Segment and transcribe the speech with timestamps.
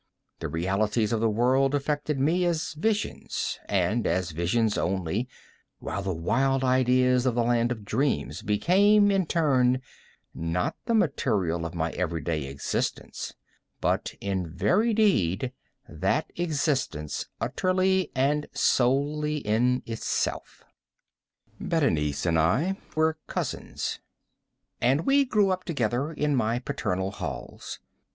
[0.39, 5.29] The realities of the world affected me as visions, and as visions only,
[5.77, 9.79] while the wild ideas of the land of dreams became, in turn,
[10.33, 13.35] not the material of my every day existence,
[13.79, 15.51] but in very deed
[15.87, 20.63] that existence utterly and solely in itself.
[21.59, 23.99] Berenice and I were cousins,
[24.81, 27.77] and we grew up together in my paternal halls.